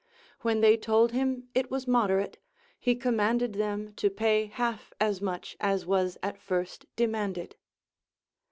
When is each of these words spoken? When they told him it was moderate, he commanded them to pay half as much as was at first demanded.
When 0.39 0.61
they 0.61 0.77
told 0.77 1.11
him 1.11 1.47
it 1.53 1.69
was 1.69 1.87
moderate, 1.87 2.39
he 2.79 2.95
commanded 2.95 3.53
them 3.53 3.93
to 3.97 4.09
pay 4.09 4.47
half 4.47 4.91
as 4.99 5.21
much 5.21 5.55
as 5.59 5.85
was 5.85 6.17
at 6.23 6.39
first 6.41 6.87
demanded. 6.95 7.55